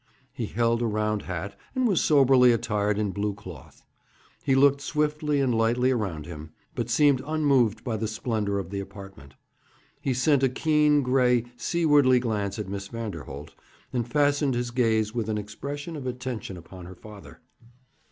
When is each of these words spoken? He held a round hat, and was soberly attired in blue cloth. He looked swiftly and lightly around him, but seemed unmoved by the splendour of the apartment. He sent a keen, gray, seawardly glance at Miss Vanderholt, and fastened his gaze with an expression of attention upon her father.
He 0.33 0.47
held 0.47 0.81
a 0.81 0.87
round 0.87 1.21
hat, 1.25 1.55
and 1.75 1.87
was 1.87 2.01
soberly 2.01 2.51
attired 2.51 2.97
in 2.97 3.11
blue 3.11 3.35
cloth. 3.35 3.85
He 4.43 4.55
looked 4.55 4.81
swiftly 4.81 5.39
and 5.39 5.53
lightly 5.55 5.91
around 5.91 6.25
him, 6.25 6.53
but 6.73 6.89
seemed 6.89 7.21
unmoved 7.23 7.83
by 7.83 7.97
the 7.97 8.07
splendour 8.07 8.57
of 8.57 8.71
the 8.71 8.79
apartment. 8.79 9.35
He 10.01 10.15
sent 10.15 10.41
a 10.41 10.49
keen, 10.49 11.03
gray, 11.03 11.43
seawardly 11.55 12.19
glance 12.19 12.57
at 12.57 12.67
Miss 12.67 12.87
Vanderholt, 12.87 13.53
and 13.93 14.07
fastened 14.09 14.55
his 14.55 14.71
gaze 14.71 15.13
with 15.13 15.29
an 15.29 15.37
expression 15.37 15.95
of 15.95 16.07
attention 16.07 16.57
upon 16.57 16.85
her 16.87 16.95
father. 16.95 17.39